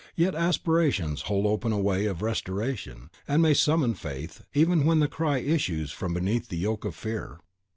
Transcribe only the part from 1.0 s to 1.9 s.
holds open a